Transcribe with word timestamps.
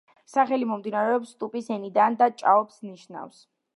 სახელი 0.35 0.67
მომდინარეობს 0.69 1.33
ტუპის 1.43 1.69
ენიდან 1.77 2.17
და 2.23 2.31
„ჭაობს“ 2.43 2.81
ნიშნავს. 2.91 3.45